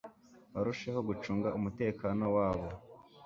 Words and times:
barusheho 0.53 0.99
gucunga 1.09 1.49
umutekano 1.57 2.23
wabo 2.35 2.67